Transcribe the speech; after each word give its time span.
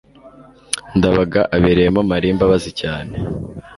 ndabaga 0.97 1.41
abereyemo 1.55 2.01
mariya 2.11 2.33
imbabazi 2.33 2.69
cyane 2.81 3.15